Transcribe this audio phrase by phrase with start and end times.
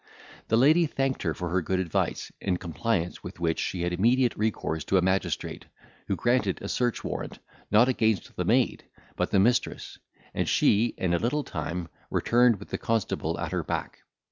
[0.47, 4.35] The lady thanked her for the good advice, in compliance with which she had immediate
[4.35, 5.67] recourse to a magistrate,
[6.07, 7.37] who granted a search warrant,
[7.69, 8.83] not against the maid,
[9.15, 9.99] but the mistress;
[10.33, 13.99] and she, in a little time, returned with the constable at her back.